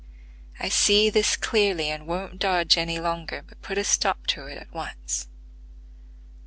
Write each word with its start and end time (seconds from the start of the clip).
I 0.59 0.69
see 0.69 1.11
this 1.11 1.35
clearly, 1.35 1.91
and 1.91 2.07
won't 2.07 2.39
dodge 2.39 2.75
any 2.75 2.99
longer, 2.99 3.43
but 3.47 3.61
put 3.61 3.77
a 3.77 3.83
stop 3.83 4.25
to 4.29 4.47
it 4.47 4.57
at 4.57 4.73
once. 4.73 5.27